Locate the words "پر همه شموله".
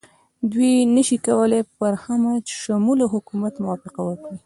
1.77-3.05